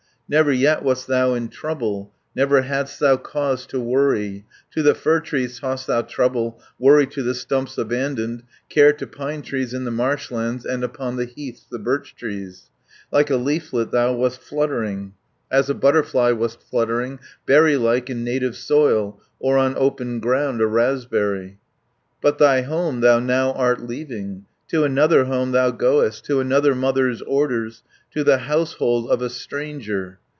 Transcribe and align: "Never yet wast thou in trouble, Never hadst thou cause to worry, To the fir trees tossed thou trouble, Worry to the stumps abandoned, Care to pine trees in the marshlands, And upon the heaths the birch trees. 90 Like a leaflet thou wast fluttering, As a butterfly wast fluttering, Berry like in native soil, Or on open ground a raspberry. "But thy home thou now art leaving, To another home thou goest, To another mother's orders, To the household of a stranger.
"Never 0.33 0.53
yet 0.53 0.81
wast 0.81 1.07
thou 1.07 1.33
in 1.33 1.49
trouble, 1.49 2.13
Never 2.33 2.61
hadst 2.61 3.01
thou 3.01 3.17
cause 3.17 3.65
to 3.65 3.81
worry, 3.81 4.45
To 4.73 4.81
the 4.81 4.95
fir 4.95 5.19
trees 5.19 5.59
tossed 5.59 5.87
thou 5.87 6.03
trouble, 6.03 6.61
Worry 6.79 7.05
to 7.07 7.21
the 7.21 7.35
stumps 7.35 7.77
abandoned, 7.77 8.43
Care 8.69 8.93
to 8.93 9.05
pine 9.07 9.41
trees 9.41 9.73
in 9.73 9.83
the 9.83 9.91
marshlands, 9.91 10.63
And 10.65 10.85
upon 10.85 11.17
the 11.17 11.25
heaths 11.25 11.65
the 11.69 11.79
birch 11.79 12.15
trees. 12.15 12.69
90 13.11 13.11
Like 13.11 13.29
a 13.29 13.35
leaflet 13.35 13.91
thou 13.91 14.13
wast 14.13 14.39
fluttering, 14.39 15.15
As 15.51 15.69
a 15.69 15.73
butterfly 15.73 16.31
wast 16.31 16.61
fluttering, 16.61 17.19
Berry 17.45 17.75
like 17.75 18.09
in 18.09 18.23
native 18.23 18.55
soil, 18.55 19.19
Or 19.37 19.57
on 19.57 19.75
open 19.75 20.21
ground 20.21 20.61
a 20.61 20.65
raspberry. 20.67 21.59
"But 22.21 22.37
thy 22.37 22.61
home 22.61 23.01
thou 23.01 23.19
now 23.19 23.51
art 23.51 23.81
leaving, 23.81 24.45
To 24.69 24.85
another 24.85 25.25
home 25.25 25.51
thou 25.51 25.71
goest, 25.71 26.23
To 26.27 26.39
another 26.39 26.73
mother's 26.73 27.21
orders, 27.23 27.83
To 28.13 28.23
the 28.23 28.37
household 28.39 29.09
of 29.11 29.21
a 29.21 29.29
stranger. 29.29 30.19